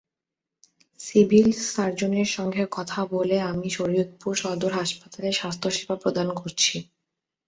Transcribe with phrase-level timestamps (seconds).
[0.99, 6.75] Civil সার্জনের সঙ্গে কথা বলে আমি শরীয়তপুর সদর হাসপাতালে স্বাস্থ্যসেবা প্রদান করছি।